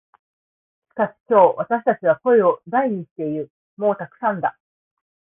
[0.89, 3.51] しかし今日、私たちは声を大にして言う。
[3.77, 4.57] 「もうたくさんだ」。